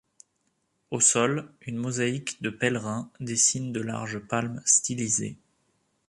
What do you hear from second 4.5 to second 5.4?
stylisées.